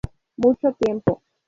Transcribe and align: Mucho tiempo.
Mucho 0.35 0.73
tiempo. 0.73 1.21